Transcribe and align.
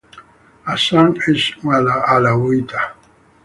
Hassan 0.67 1.13
es 1.27 1.45
un 1.63 1.75
alauita. 1.77 2.85